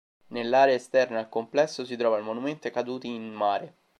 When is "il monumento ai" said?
2.17-2.73